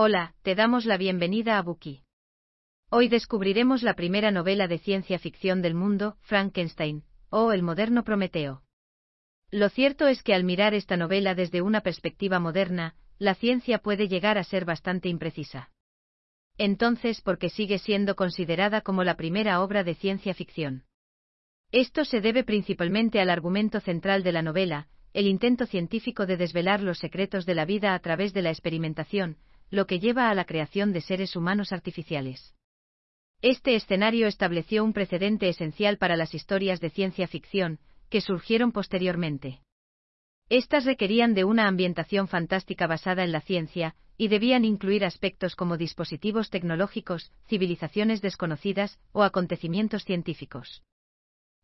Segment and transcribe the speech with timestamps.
[0.00, 2.04] Hola, te damos la bienvenida a Buki.
[2.88, 8.62] Hoy descubriremos la primera novela de ciencia ficción del mundo, Frankenstein, o El moderno Prometeo.
[9.50, 14.06] Lo cierto es que al mirar esta novela desde una perspectiva moderna, la ciencia puede
[14.06, 15.72] llegar a ser bastante imprecisa.
[16.58, 20.84] Entonces, ¿por qué sigue siendo considerada como la primera obra de ciencia ficción?
[21.72, 26.82] Esto se debe principalmente al argumento central de la novela, el intento científico de desvelar
[26.82, 29.38] los secretos de la vida a través de la experimentación,
[29.70, 32.54] lo que lleva a la creación de seres humanos artificiales.
[33.40, 37.78] Este escenario estableció un precedente esencial para las historias de ciencia ficción,
[38.08, 39.60] que surgieron posteriormente.
[40.48, 45.76] Estas requerían de una ambientación fantástica basada en la ciencia, y debían incluir aspectos como
[45.76, 50.82] dispositivos tecnológicos, civilizaciones desconocidas o acontecimientos científicos.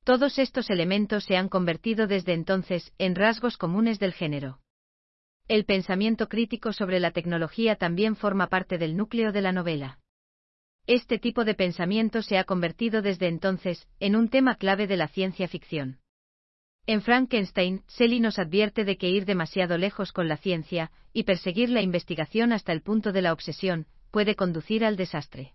[0.05, 4.61] Todos estos elementos se han convertido desde entonces en rasgos comunes del género.
[5.47, 9.99] El pensamiento crítico sobre la tecnología también forma parte del núcleo de la novela.
[10.87, 15.07] Este tipo de pensamiento se ha convertido desde entonces en un tema clave de la
[15.09, 15.99] ciencia ficción.
[16.87, 21.69] En Frankenstein, Shelley nos advierte de que ir demasiado lejos con la ciencia y perseguir
[21.69, 25.53] la investigación hasta el punto de la obsesión puede conducir al desastre.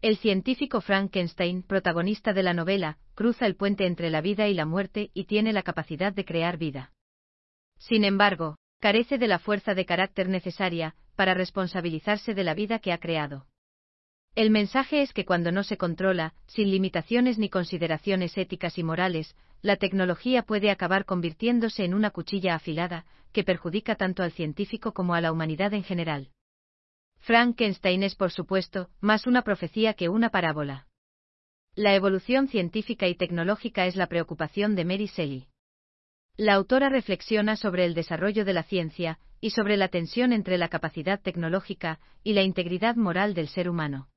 [0.00, 4.64] El científico Frankenstein, protagonista de la novela, cruza el puente entre la vida y la
[4.64, 6.92] muerte y tiene la capacidad de crear vida.
[7.78, 12.92] Sin embargo, carece de la fuerza de carácter necesaria para responsabilizarse de la vida que
[12.92, 13.46] ha creado.
[14.34, 19.36] El mensaje es que cuando no se controla, sin limitaciones ni consideraciones éticas y morales,
[19.62, 25.14] la tecnología puede acabar convirtiéndose en una cuchilla afilada, que perjudica tanto al científico como
[25.14, 26.30] a la humanidad en general.
[27.18, 30.88] Frankenstein es, por supuesto, más una profecía que una parábola.
[31.74, 35.48] La evolución científica y tecnológica es la preocupación de Mary Shelley.
[36.36, 40.68] La autora reflexiona sobre el desarrollo de la ciencia y sobre la tensión entre la
[40.68, 44.08] capacidad tecnológica y la integridad moral del ser humano.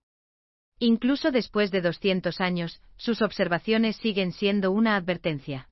[0.80, 5.70] Incluso después de 200 años, sus observaciones siguen siendo una advertencia.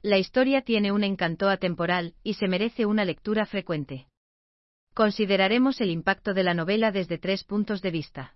[0.00, 4.08] La historia tiene un encanto atemporal y se merece una lectura frecuente.
[4.94, 8.34] Consideraremos el impacto de la novela desde tres puntos de vista.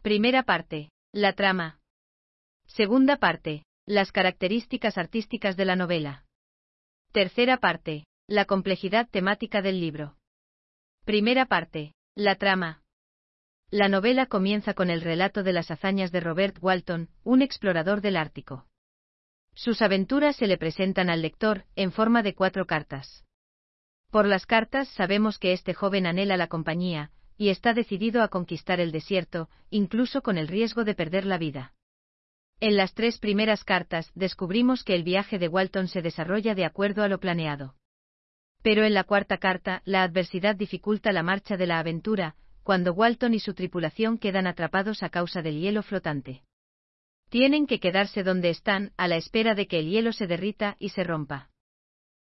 [0.00, 1.80] Primera parte, la trama.
[2.66, 6.24] Segunda parte, las características artísticas de la novela.
[7.12, 8.04] Tercera parte.
[8.28, 10.14] La complejidad temática del libro.
[11.04, 11.92] Primera parte.
[12.14, 12.84] La trama.
[13.68, 18.16] La novela comienza con el relato de las hazañas de Robert Walton, un explorador del
[18.16, 18.68] Ártico.
[19.54, 23.24] Sus aventuras se le presentan al lector, en forma de cuatro cartas.
[24.12, 28.78] Por las cartas sabemos que este joven anhela la compañía, y está decidido a conquistar
[28.78, 31.74] el desierto, incluso con el riesgo de perder la vida.
[32.60, 37.02] En las tres primeras cartas descubrimos que el viaje de Walton se desarrolla de acuerdo
[37.02, 37.74] a lo planeado.
[38.62, 43.32] Pero en la cuarta carta, la adversidad dificulta la marcha de la aventura, cuando Walton
[43.32, 46.42] y su tripulación quedan atrapados a causa del hielo flotante.
[47.30, 50.90] Tienen que quedarse donde están, a la espera de que el hielo se derrita y
[50.90, 51.48] se rompa.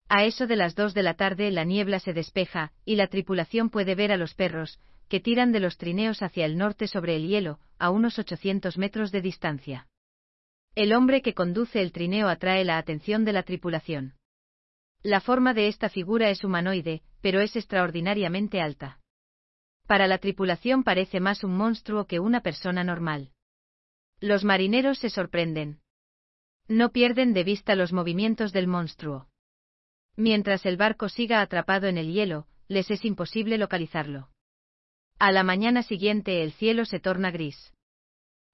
[0.07, 3.69] A eso de las dos de la tarde la niebla se despeja, y la tripulación
[3.69, 7.27] puede ver a los perros, que tiran de los trineos hacia el norte sobre el
[7.27, 9.87] hielo, a unos 800 metros de distancia.
[10.73, 14.13] El hombre que conduce el trineo atrae la atención de la tripulación.
[15.03, 18.99] La forma de esta figura es humanoide, pero es extraordinariamente alta.
[19.85, 23.31] Para la tripulación parece más un monstruo que una persona normal.
[24.21, 25.81] Los marineros se sorprenden.
[26.69, 29.27] No pierden de vista los movimientos del monstruo.
[30.15, 34.29] Mientras el barco siga atrapado en el hielo, les es imposible localizarlo.
[35.19, 37.73] A la mañana siguiente el cielo se torna gris.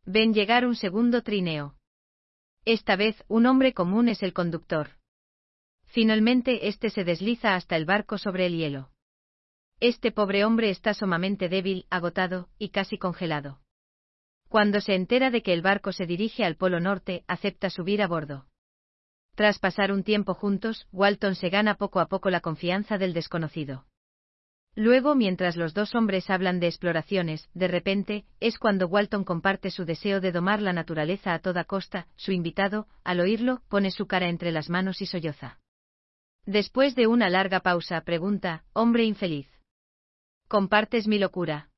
[0.06, 1.76] Ven llegar un segundo trineo.
[2.68, 4.90] Esta vez, un hombre común es el conductor.
[5.86, 8.90] Finalmente, este se desliza hasta el barco sobre el hielo.
[9.80, 13.62] Este pobre hombre está sumamente débil, agotado, y casi congelado.
[14.50, 18.08] Cuando se entera de que el barco se dirige al Polo Norte, acepta subir a
[18.08, 18.48] bordo.
[19.36, 23.86] Tras pasar un tiempo juntos, Walton se gana poco a poco la confianza del desconocido.
[24.78, 29.86] Luego, mientras los dos hombres hablan de exploraciones, de repente, es cuando Walton comparte su
[29.86, 34.30] deseo de domar la naturaleza a toda costa, su invitado, al oírlo, pone su cara
[34.30, 35.58] entre las manos y solloza.
[36.46, 39.48] Después de una larga pausa, pregunta, hombre infeliz.
[40.48, 41.70] ¿Compartes mi locura?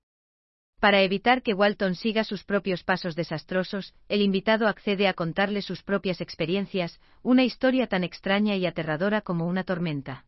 [0.81, 5.83] Para evitar que Walton siga sus propios pasos desastrosos, el invitado accede a contarle sus
[5.83, 10.25] propias experiencias, una historia tan extraña y aterradora como una tormenta.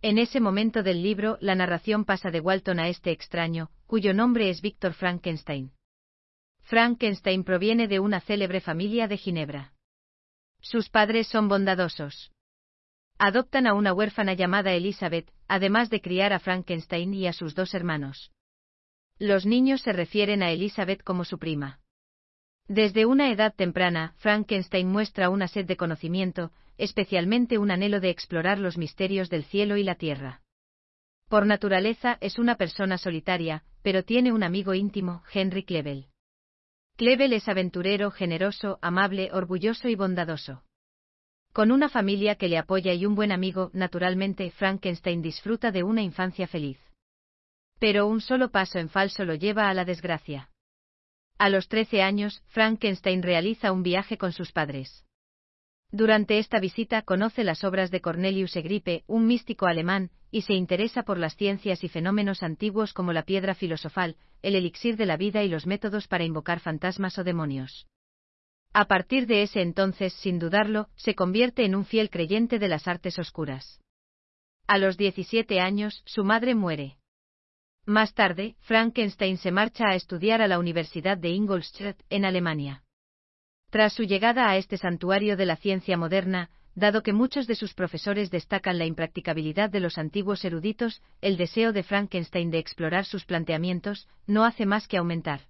[0.00, 4.48] En ese momento del libro, la narración pasa de Walton a este extraño, cuyo nombre
[4.48, 5.72] es Víctor Frankenstein.
[6.60, 9.72] Frankenstein proviene de una célebre familia de Ginebra.
[10.60, 12.30] Sus padres son bondadosos.
[13.18, 17.74] Adoptan a una huérfana llamada Elizabeth, además de criar a Frankenstein y a sus dos
[17.74, 18.30] hermanos.
[19.18, 21.80] Los niños se refieren a Elizabeth como su prima.
[22.68, 28.58] Desde una edad temprana, Frankenstein muestra una sed de conocimiento, especialmente un anhelo de explorar
[28.58, 30.40] los misterios del cielo y la tierra.
[31.28, 36.06] Por naturaleza es una persona solitaria, pero tiene un amigo íntimo, Henry Clevel.
[36.96, 40.64] Clevel es aventurero, generoso, amable, orgulloso y bondadoso.
[41.52, 46.02] Con una familia que le apoya y un buen amigo, naturalmente, Frankenstein disfruta de una
[46.02, 46.78] infancia feliz.
[47.78, 50.50] Pero un solo paso en falso lo lleva a la desgracia.
[51.38, 55.04] A los 13 años, Frankenstein realiza un viaje con sus padres.
[55.90, 61.02] Durante esta visita conoce las obras de Cornelius Egripe, un místico alemán, y se interesa
[61.02, 65.42] por las ciencias y fenómenos antiguos como la piedra filosofal, el elixir de la vida
[65.42, 67.86] y los métodos para invocar fantasmas o demonios.
[68.74, 72.86] A partir de ese entonces, sin dudarlo, se convierte en un fiel creyente de las
[72.86, 73.80] artes oscuras.
[74.66, 76.98] A los 17 años, su madre muere.
[77.86, 82.84] Más tarde, Frankenstein se marcha a estudiar a la Universidad de Ingolstadt, en Alemania.
[83.70, 87.74] Tras su llegada a este santuario de la ciencia moderna, dado que muchos de sus
[87.74, 93.26] profesores destacan la impracticabilidad de los antiguos eruditos, el deseo de Frankenstein de explorar sus
[93.26, 95.40] planteamientos no hace más que aumentar.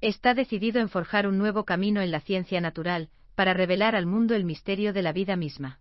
[0.00, 4.34] Está decidido en forjar un nuevo camino en la ciencia natural, para revelar al mundo
[4.34, 5.80] el misterio de la vida misma.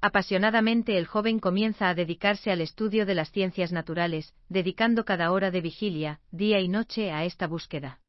[0.00, 5.50] Apasionadamente el joven comienza a dedicarse al estudio de las ciencias naturales, dedicando cada hora
[5.50, 8.00] de vigilia, día y noche a esta búsqueda.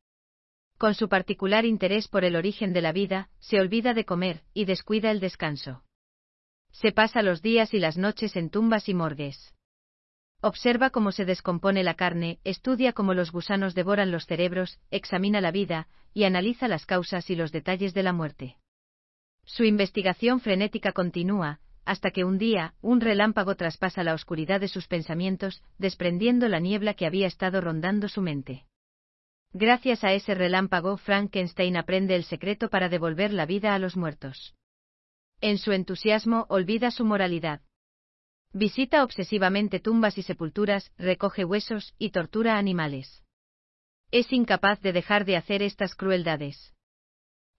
[0.78, 4.66] Con su particular interés por el origen de la vida, se olvida de comer, y
[4.66, 5.84] descuida el descanso.
[6.72, 9.56] Se pasa los días y las noches en tumbas y morgues.
[10.40, 15.50] Observa cómo se descompone la carne, estudia cómo los gusanos devoran los cerebros, examina la
[15.50, 18.58] vida, y analiza las causas y los detalles de la muerte.
[19.46, 24.88] Su investigación frenética continúa, hasta que un día, un relámpago traspasa la oscuridad de sus
[24.88, 28.66] pensamientos, desprendiendo la niebla que había estado rondando su mente.
[29.54, 34.56] Gracias a ese relámpago, Frankenstein aprende el secreto para devolver la vida a los muertos.
[35.42, 37.62] En su entusiasmo, olvida su moralidad.
[38.54, 43.24] Visita obsesivamente tumbas y sepulturas, recoge huesos y tortura animales.
[44.12, 46.74] Es incapaz de dejar de hacer estas crueldades.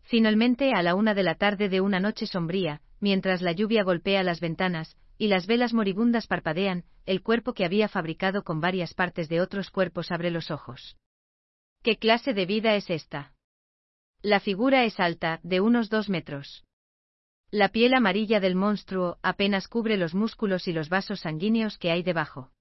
[0.02, 4.22] Finalmente, a la una de la tarde de una noche sombría, mientras la lluvia golpea
[4.22, 9.28] las ventanas, y las velas moribundas parpadean, el cuerpo que había fabricado con varias partes
[9.28, 10.96] de otros cuerpos abre los ojos.
[11.88, 13.32] ¿Qué clase de vida es esta?
[14.20, 16.66] La figura es alta, de unos dos metros.
[17.50, 22.02] La piel amarilla del monstruo apenas cubre los músculos y los vasos sanguíneos que hay
[22.02, 22.52] debajo.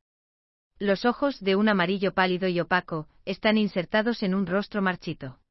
[0.80, 5.42] Los ojos, de un amarillo pálido y opaco, están insertados en un rostro marchito.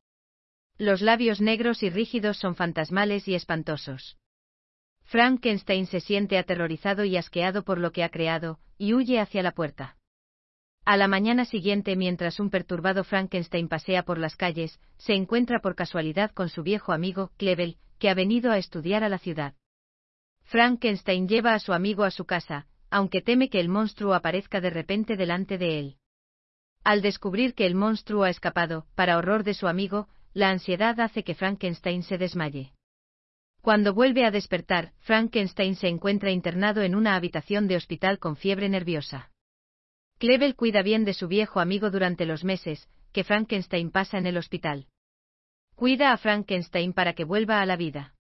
[0.79, 4.17] Los labios negros y rígidos son fantasmales y espantosos.
[5.03, 9.53] Frankenstein se siente aterrorizado y asqueado por lo que ha creado, y huye hacia la
[9.53, 9.99] puerta.
[10.87, 15.75] A la mañana siguiente, mientras un perturbado Frankenstein pasea por las calles, se encuentra por
[15.75, 19.55] casualidad con su viejo amigo, Clevel, que ha venido a estudiar a la ciudad.
[20.45, 24.71] Frankenstein lleva a su amigo a su casa, aunque teme que el monstruo aparezca de
[24.71, 25.97] repente delante de él.
[26.85, 31.25] Al descubrir que el monstruo ha escapado, para horror de su amigo, la ansiedad hace
[31.25, 32.75] que Frankenstein se desmaye.
[33.61, 38.69] Cuando vuelve a despertar, Frankenstein se encuentra internado en una habitación de hospital con fiebre
[38.69, 39.33] nerviosa.
[40.19, 44.39] Clevel cuida bien de su viejo amigo durante los meses que Frankenstein pasa en el
[44.39, 44.87] hospital.
[45.75, 48.15] Cuida a Frankenstein para que vuelva a la vida.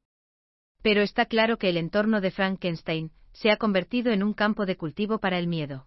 [0.82, 4.76] Pero está claro que el entorno de Frankenstein se ha convertido en un campo de
[4.76, 5.86] cultivo para el miedo.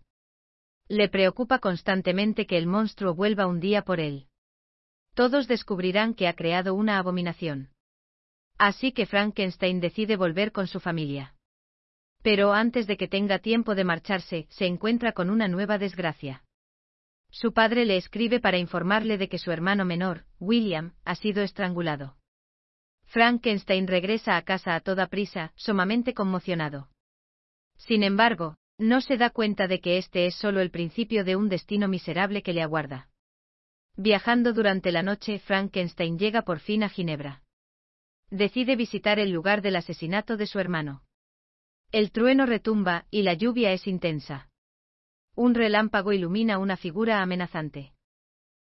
[0.88, 4.28] Le preocupa constantemente que el monstruo vuelva un día por él.
[5.14, 7.70] Todos descubrirán que ha creado una abominación.
[8.58, 11.36] Así que Frankenstein decide volver con su familia.
[12.22, 16.44] Pero antes de que tenga tiempo de marcharse, se encuentra con una nueva desgracia.
[17.32, 22.18] Su padre le escribe para informarle de que su hermano menor, William, ha sido estrangulado.
[23.06, 26.90] Frankenstein regresa a casa a toda prisa, sumamente conmocionado.
[27.78, 31.50] Sin embargo, no se da cuenta de que este es solo el principio de un
[31.50, 33.10] destino miserable que le aguarda.
[33.96, 37.44] Viajando durante la noche, Frankenstein llega por fin a Ginebra.
[38.30, 41.04] Decide visitar el lugar del asesinato de su hermano.
[41.92, 44.50] El trueno retumba, y la lluvia es intensa.
[45.36, 47.94] Un relámpago ilumina una figura amenazante.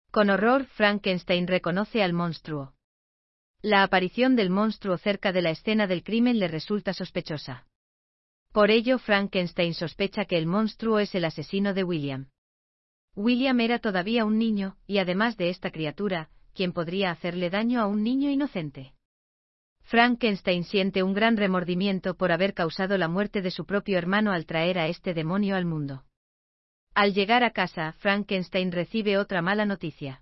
[0.09, 2.75] Con horror, Frankenstein reconoce al monstruo.
[3.61, 7.67] La aparición del monstruo cerca de la escena del crimen le resulta sospechosa.
[8.53, 12.29] Por ello, Frankenstein sospecha que el monstruo es el asesino de William.
[13.15, 17.87] William era todavía un niño, y además de esta criatura, ¿quién podría hacerle daño a
[17.87, 18.93] un niño inocente?
[19.89, 24.45] Frankenstein siente un gran remordimiento por haber causado la muerte de su propio hermano al
[24.45, 26.03] traer a este demonio al mundo.
[26.93, 30.21] Al llegar a casa, Frankenstein recibe otra mala noticia.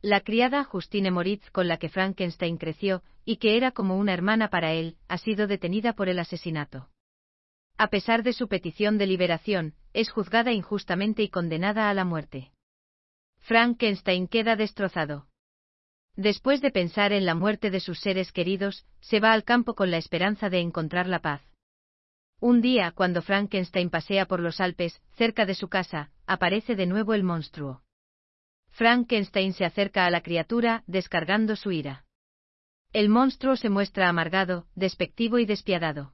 [0.00, 4.48] La criada Justine Moritz con la que Frankenstein creció, y que era como una hermana
[4.48, 6.88] para él, ha sido detenida por el asesinato.
[7.76, 12.50] A pesar de su petición de liberación, es juzgada injustamente y condenada a la muerte.
[13.40, 15.26] Frankenstein queda destrozado.
[16.20, 19.90] Después de pensar en la muerte de sus seres queridos, se va al campo con
[19.90, 21.40] la esperanza de encontrar la paz.
[22.40, 27.14] Un día, cuando Frankenstein pasea por los Alpes, cerca de su casa, aparece de nuevo
[27.14, 27.80] el monstruo.
[28.68, 32.04] Frankenstein se acerca a la criatura, descargando su ira.
[32.92, 36.12] El monstruo se muestra amargado, despectivo y despiadado.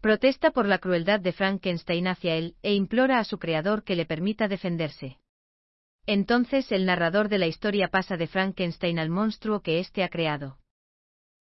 [0.00, 4.06] Protesta por la crueldad de Frankenstein hacia él, e implora a su creador que le
[4.06, 5.18] permita defenderse.
[6.06, 10.58] Entonces el narrador de la historia pasa de Frankenstein al monstruo que éste ha creado.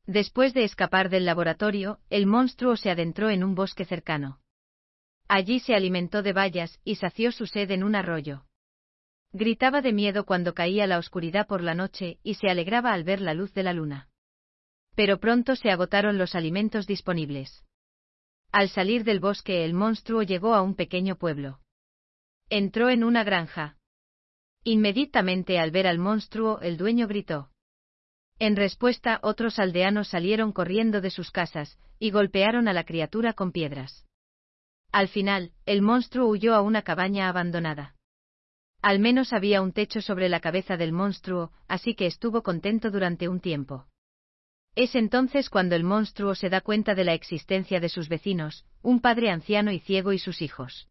[0.06, 4.40] Después de escapar del laboratorio, el monstruo se adentró en un bosque cercano.
[5.28, 8.46] Allí se alimentó de bayas y sació su sed en un arroyo.
[9.32, 13.22] Gritaba de miedo cuando caía la oscuridad por la noche y se alegraba al ver
[13.22, 14.10] la luz de la luna.
[14.96, 17.64] Pero pronto se agotaron los alimentos disponibles.
[18.52, 21.60] Al salir del bosque el monstruo llegó a un pequeño pueblo.
[22.50, 23.78] Entró en una granja,
[24.72, 27.50] Inmediatamente al ver al monstruo, el dueño gritó.
[28.38, 33.52] En respuesta, otros aldeanos salieron corriendo de sus casas, y golpearon a la criatura con
[33.52, 34.06] piedras.
[34.92, 37.96] Al final, el monstruo huyó a una cabaña abandonada.
[38.84, 43.28] Al menos había un techo sobre la cabeza del monstruo, así que estuvo contento durante
[43.28, 43.88] un tiempo.
[44.76, 49.02] Es entonces cuando el monstruo se da cuenta de la existencia de sus vecinos, un
[49.02, 50.88] padre anciano y ciego y sus hijos.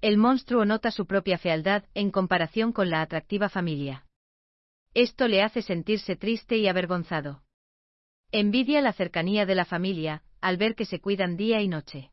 [0.00, 4.04] El monstruo nota su propia fealdad en comparación con la atractiva familia.
[4.94, 7.42] Esto le hace sentirse triste y avergonzado.
[8.32, 12.10] Envidia la cercanía de la familia, al ver que se cuidan día y noche.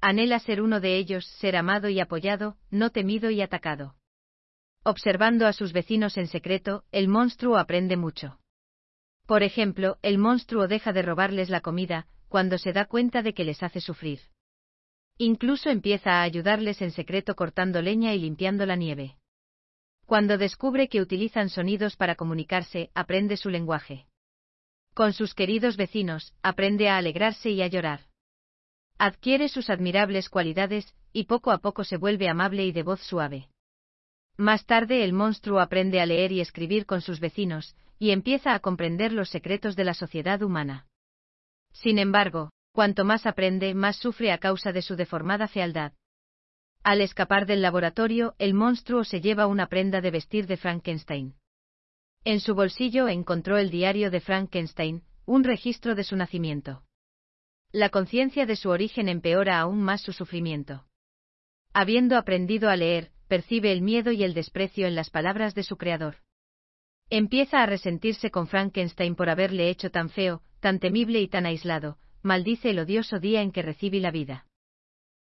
[0.00, 3.96] Anhela ser uno de ellos, ser amado y apoyado, no temido y atacado.
[4.84, 8.38] Observando a sus vecinos en secreto, el monstruo aprende mucho.
[9.26, 13.44] Por ejemplo, el monstruo deja de robarles la comida, cuando se da cuenta de que
[13.44, 14.20] les hace sufrir.
[15.18, 19.16] Incluso empieza a ayudarles en secreto cortando leña y limpiando la nieve.
[20.06, 24.06] Cuando descubre que utilizan sonidos para comunicarse, aprende su lenguaje.
[24.94, 28.00] Con sus queridos vecinos, aprende a alegrarse y a llorar.
[28.96, 33.48] Adquiere sus admirables cualidades, y poco a poco se vuelve amable y de voz suave.
[34.36, 38.60] Más tarde el monstruo aprende a leer y escribir con sus vecinos, y empieza a
[38.60, 40.86] comprender los secretos de la sociedad humana.
[41.72, 45.94] Sin embargo, Cuanto más aprende, más sufre a causa de su deformada fealdad.
[46.84, 51.34] Al escapar del laboratorio, el monstruo se lleva una prenda de vestir de Frankenstein.
[52.22, 56.84] En su bolsillo encontró el diario de Frankenstein, un registro de su nacimiento.
[57.72, 60.86] La conciencia de su origen empeora aún más su sufrimiento.
[61.72, 65.78] Habiendo aprendido a leer, percibe el miedo y el desprecio en las palabras de su
[65.78, 66.18] creador.
[67.10, 71.98] Empieza a resentirse con Frankenstein por haberle hecho tan feo, tan temible y tan aislado,
[72.22, 74.46] maldice el odioso día en que recibí la vida.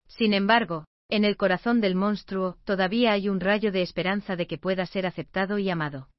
[0.07, 4.57] Sin embargo, en el corazón del monstruo todavía hay un rayo de esperanza de que
[4.57, 6.09] pueda ser aceptado y amado.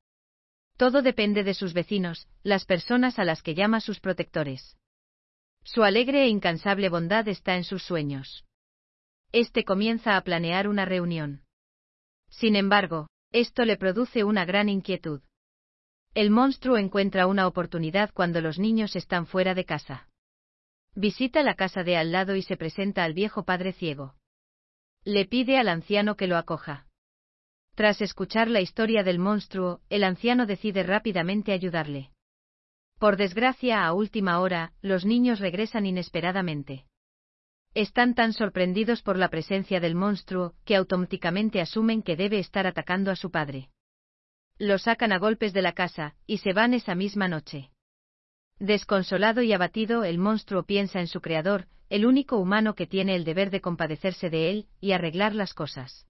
[0.77, 4.77] Todo depende de sus vecinos, las personas a las que llama sus protectores.
[5.63, 8.45] Su alegre e incansable bondad está en sus sueños.
[9.33, 11.43] Este comienza a planear una reunión.
[12.29, 15.23] Sin embargo, esto le produce una gran inquietud.
[16.15, 20.09] El monstruo encuentra una oportunidad cuando los niños están fuera de casa.
[20.97, 24.15] Visita la casa de al lado y se presenta al viejo padre ciego.
[25.05, 26.87] Le pide al anciano que lo acoja.
[27.75, 32.11] Tras escuchar la historia del monstruo, el anciano decide rápidamente ayudarle.
[33.01, 36.87] Por desgracia, a última hora, los niños regresan inesperadamente.
[37.75, 43.11] Están tan sorprendidos por la presencia del monstruo, que automáticamente asumen que debe estar atacando
[43.11, 43.69] a su padre.
[44.59, 47.73] Lo sacan a golpes de la casa, y se van esa misma noche.
[48.59, 53.25] Desconsolado y abatido, el monstruo piensa en su creador, el único humano que tiene el
[53.25, 56.07] deber de compadecerse de él y arreglar las cosas.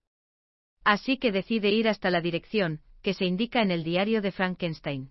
[0.84, 5.10] Así que decide ir hasta la dirección, que se indica en el diario de Frankenstein.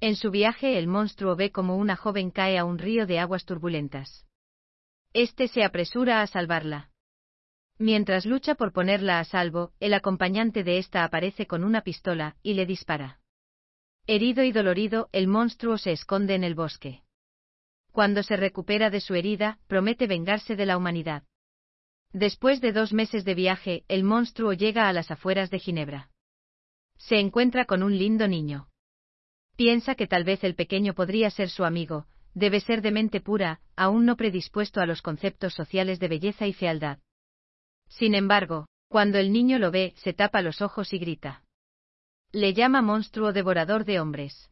[0.00, 3.44] En su viaje el monstruo ve como una joven cae a un río de aguas
[3.44, 4.26] turbulentas.
[5.12, 6.90] Este se apresura a salvarla.
[7.78, 12.54] Mientras lucha por ponerla a salvo, el acompañante de esta aparece con una pistola y
[12.54, 13.20] le dispara.
[14.06, 17.00] Herido y dolorido, el monstruo se esconde en el bosque.
[17.90, 21.22] Cuando se recupera de su herida, promete vengarse de la humanidad.
[22.12, 26.10] Después de dos meses de viaje, el monstruo llega a las afueras de Ginebra.
[26.98, 28.68] Se encuentra con un lindo niño.
[29.56, 33.60] Piensa que tal vez el pequeño podría ser su amigo, debe ser de mente pura,
[33.74, 36.98] aún no predispuesto a los conceptos sociales de belleza y fealdad.
[37.88, 41.43] Sin embargo, cuando el niño lo ve, se tapa los ojos y grita.
[42.34, 44.50] Le llama monstruo devorador de hombres.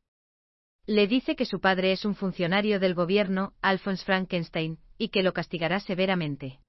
[0.87, 5.33] Le dice que su padre es un funcionario del gobierno, Alphonse Frankenstein, y que lo
[5.33, 6.61] castigará severamente.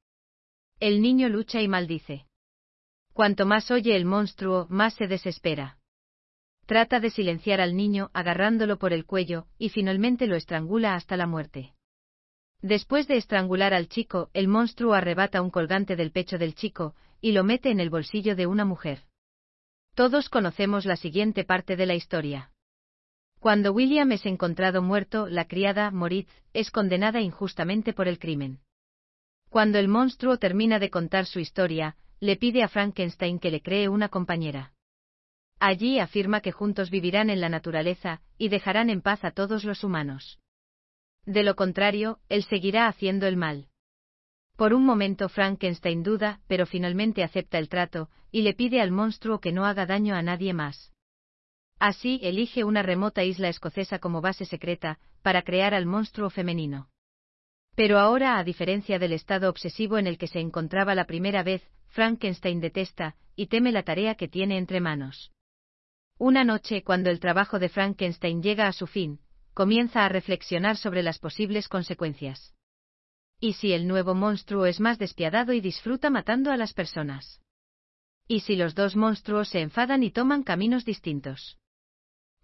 [0.79, 2.25] El niño lucha y maldice.
[3.13, 5.77] Cuanto más oye el monstruo, más se desespera.
[6.65, 11.27] Trata de silenciar al niño agarrándolo por el cuello, y finalmente lo estrangula hasta la
[11.27, 11.75] muerte.
[12.63, 17.33] Después de estrangular al chico, el monstruo arrebata un colgante del pecho del chico, y
[17.33, 19.03] lo mete en el bolsillo de una mujer.
[19.95, 22.51] Todos conocemos la siguiente parte de la historia.
[23.39, 28.59] Cuando William es encontrado muerto, la criada, Moritz, es condenada injustamente por el crimen.
[29.49, 33.87] Cuando el monstruo termina de contar su historia, le pide a Frankenstein que le cree
[33.87, 34.73] una compañera.
[35.59, 39.83] Allí afirma que juntos vivirán en la naturaleza, y dejarán en paz a todos los
[39.83, 40.39] humanos.
[41.25, 43.67] De lo contrario, él seguirá haciendo el mal.
[44.55, 49.39] Por un momento Frankenstein duda, pero finalmente acepta el trato, y le pide al monstruo
[49.39, 50.91] que no haga daño a nadie más.
[51.79, 56.89] Así elige una remota isla escocesa como base secreta, para crear al monstruo femenino.
[57.75, 61.67] Pero ahora, a diferencia del estado obsesivo en el que se encontraba la primera vez,
[61.87, 65.31] Frankenstein detesta, y teme la tarea que tiene entre manos.
[66.19, 69.19] Una noche, cuando el trabajo de Frankenstein llega a su fin,
[69.55, 72.53] comienza a reflexionar sobre las posibles consecuencias.
[73.47, 77.41] ¿Y si el nuevo monstruo es más despiadado y disfruta matando a las personas?
[78.25, 81.57] ¿Y si los dos monstruos se enfadan y toman caminos distintos?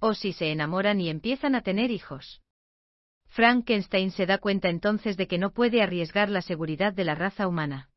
[0.02, 2.42] o si se enamoran y empiezan a tener hijos.
[3.28, 7.48] Frankenstein se da cuenta entonces de que no puede arriesgar la seguridad de la raza
[7.48, 7.90] humana.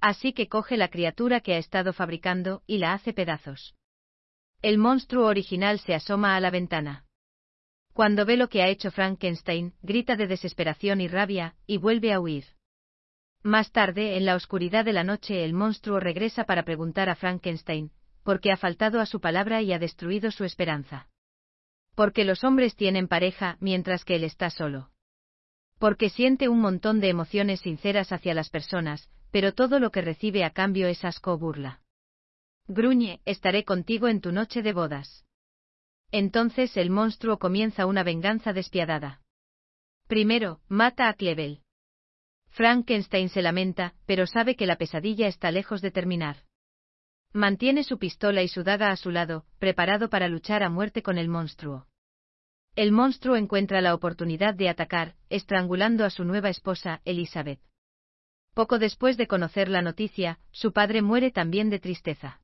[0.00, 3.74] Así que coge la criatura que ha estado fabricando y la hace pedazos.
[4.62, 7.03] El monstruo original se asoma a la ventana.
[7.94, 12.18] Cuando ve lo que ha hecho Frankenstein, grita de desesperación y rabia, y vuelve a
[12.18, 12.44] huir.
[13.44, 17.92] Más tarde, en la oscuridad de la noche, el monstruo regresa para preguntar a Frankenstein,
[18.24, 21.08] por qué ha faltado a su palabra y ha destruido su esperanza.
[21.94, 24.90] Porque los hombres tienen pareja mientras que él está solo.
[25.78, 30.42] Porque siente un montón de emociones sinceras hacia las personas, pero todo lo que recibe
[30.42, 31.80] a cambio es asco o burla.
[32.66, 35.24] Gruñe, estaré contigo en tu noche de bodas.
[36.16, 39.20] Entonces el monstruo comienza una venganza despiadada.
[40.06, 41.62] Primero, mata a Clevel.
[42.50, 46.36] Frankenstein se lamenta, pero sabe que la pesadilla está lejos de terminar.
[47.32, 51.18] Mantiene su pistola y su daga a su lado, preparado para luchar a muerte con
[51.18, 51.88] el monstruo.
[52.76, 57.58] El monstruo encuentra la oportunidad de atacar, estrangulando a su nueva esposa, Elizabeth.
[58.54, 62.40] Poco después de conocer la noticia, su padre muere también de tristeza.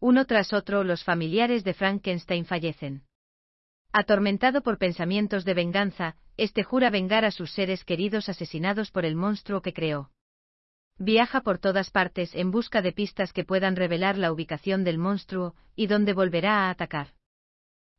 [0.00, 3.04] Uno tras otro los familiares de Frankenstein fallecen.
[3.92, 9.16] Atormentado por pensamientos de venganza, este jura vengar a sus seres queridos asesinados por el
[9.16, 10.10] monstruo que creó.
[10.98, 15.54] Viaja por todas partes en busca de pistas que puedan revelar la ubicación del monstruo
[15.74, 17.08] y dónde volverá a atacar.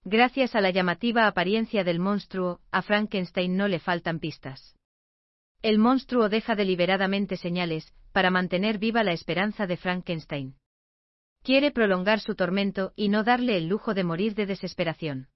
[0.03, 4.75] Gracias a la llamativa apariencia del monstruo, a Frankenstein no le faltan pistas.
[5.62, 10.55] El monstruo deja deliberadamente señales, para mantener viva la esperanza de Frankenstein.
[11.47, 15.29] Quiere prolongar su tormento y no darle el lujo de morir de desesperación.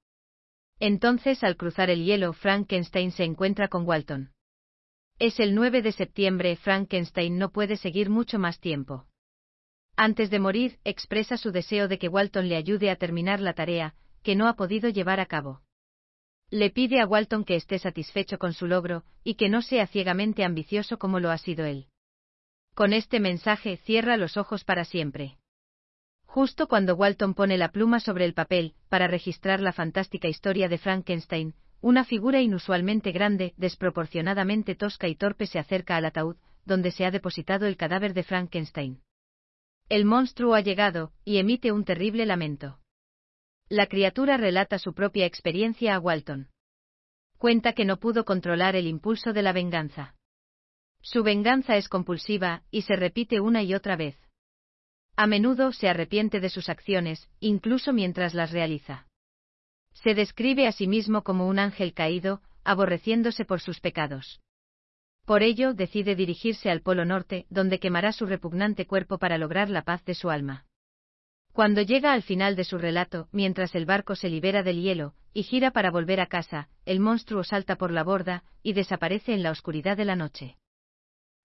[0.78, 4.34] Entonces, al cruzar el hielo, Frankenstein se encuentra con Walton.
[5.20, 9.06] Es el 9 de septiembre, Frankenstein no puede seguir mucho más tiempo.
[9.96, 13.96] Antes de morir, expresa su deseo de que Walton le ayude a terminar la tarea,
[14.22, 15.62] que no ha podido llevar a cabo.
[16.50, 20.44] Le pide a Walton que esté satisfecho con su logro, y que no sea ciegamente
[20.44, 21.88] ambicioso como lo ha sido él.
[22.76, 25.38] Con este mensaje cierra los ojos para siempre.
[26.32, 30.78] Justo cuando Walton pone la pluma sobre el papel, para registrar la fantástica historia de
[30.78, 37.06] Frankenstein, una figura inusualmente grande, desproporcionadamente tosca y torpe se acerca al ataúd, donde se
[37.06, 39.02] ha depositado el cadáver de Frankenstein.
[39.90, 42.80] El monstruo ha llegado, y emite un terrible lamento.
[43.68, 46.48] La criatura relata su propia experiencia a Walton.
[47.40, 50.16] Cuenta que no pudo controlar el impulso de la venganza.
[51.02, 54.18] Su venganza es compulsiva, y se repite una y otra vez.
[55.16, 59.08] A menudo se arrepiente de sus acciones, incluso mientras las realiza.
[59.94, 64.40] Se describe a sí mismo como un ángel caído, aborreciéndose por sus pecados.
[65.26, 69.84] Por ello, decide dirigirse al Polo Norte, donde quemará su repugnante cuerpo para lograr la
[69.84, 70.66] paz de su alma.
[71.54, 75.44] Cuando llega al final de su relato, mientras el barco se libera del hielo, y
[75.44, 79.52] gira para volver a casa, el monstruo salta por la borda, y desaparece en la
[79.52, 80.58] oscuridad de la noche.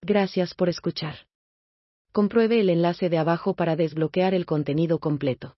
[0.01, 1.27] Gracias por escuchar.
[2.17, 5.55] Compruebe el enlace de abajo para desbloquear el contenido completo.